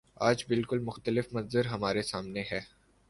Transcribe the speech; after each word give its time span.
آج 0.19 0.43
بالکل 0.47 0.79
مختلف 0.79 1.33
منظر 1.33 1.65
ہمارے 1.65 2.01
سامنے 2.01 2.43
ہے۔ 2.51 2.59